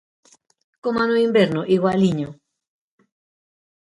[0.83, 2.29] Coma no inverno, igualiño.